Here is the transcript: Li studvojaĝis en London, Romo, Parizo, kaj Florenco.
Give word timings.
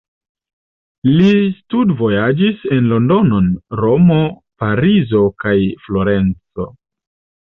Li 1.17 1.33
studvojaĝis 1.57 2.63
en 2.77 2.87
London, 2.91 3.51
Romo, 3.81 4.17
Parizo, 4.63 5.21
kaj 5.45 5.53
Florenco. 5.85 6.67